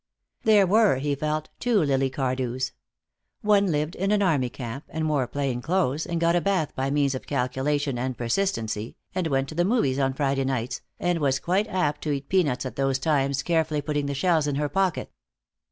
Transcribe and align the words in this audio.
There 0.45 0.65
were, 0.65 0.95
he 0.95 1.13
felt, 1.13 1.49
two 1.59 1.79
Lily 1.79 2.09
Cardews. 2.09 2.71
One 3.43 3.67
lived 3.67 3.93
in 3.93 4.11
an 4.11 4.23
army 4.23 4.49
camp, 4.49 4.83
and 4.89 5.07
wore 5.07 5.27
plain 5.27 5.61
clothes, 5.61 6.07
and 6.07 6.19
got 6.19 6.35
a 6.35 6.41
bath 6.41 6.75
by 6.75 6.89
means 6.89 7.13
of 7.13 7.27
calculation 7.27 7.99
and 7.99 8.17
persistency, 8.17 8.95
and 9.13 9.27
went 9.27 9.47
to 9.49 9.53
the 9.53 9.63
movies 9.63 9.99
on 9.99 10.15
Friday 10.15 10.43
nights, 10.45 10.81
and 10.99 11.19
was 11.19 11.37
quite 11.39 11.67
apt 11.67 12.01
to 12.01 12.11
eat 12.13 12.29
peanuts 12.29 12.65
at 12.65 12.77
those 12.77 12.97
times, 12.97 13.43
carefully 13.43 13.79
putting 13.83 14.07
the 14.07 14.15
shells 14.15 14.47
in 14.47 14.55
her 14.55 14.69
pocket. 14.69 15.11